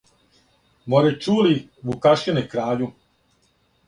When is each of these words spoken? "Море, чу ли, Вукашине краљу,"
"Море, 0.93 1.11
чу 1.25 1.35
ли, 1.47 1.53
Вукашине 1.89 2.43
краљу," 2.55 2.89